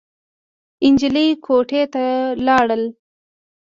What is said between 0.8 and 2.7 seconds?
نجلۍ کوټې ته لاړ.